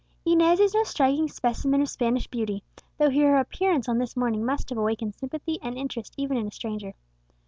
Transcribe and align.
Inez 0.25 0.59
is 0.59 0.73
no 0.73 0.83
striking 0.83 1.27
specimen 1.27 1.79
of 1.79 1.87
Spanish 1.87 2.25
beauty, 2.25 2.63
though 2.97 3.11
her 3.11 3.37
appearance 3.37 3.87
on 3.87 3.99
this 3.99 4.17
morning 4.17 4.43
must 4.43 4.69
have 4.69 4.79
awakened 4.79 5.13
sympathy 5.13 5.59
and 5.61 5.77
interest 5.77 6.15
even 6.17 6.37
in 6.37 6.47
a 6.47 6.51
stranger. 6.51 6.95